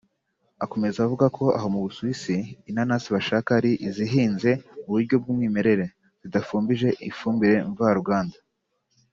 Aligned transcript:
Akomeza 0.63 0.97
avuga 1.05 1.25
ko 1.37 1.45
aho 1.57 1.67
mu 1.73 1.79
Busuwisi 1.85 2.35
inanasi 2.69 3.07
bashaka 3.15 3.49
ari 3.59 3.71
izihinze 3.87 4.51
mu 4.83 4.89
buryo 4.93 5.15
bw’umwimerere 5.21 5.85
zidafumbije 6.21 6.89
ifumbire 7.09 7.57
mvaruganda 7.71 8.37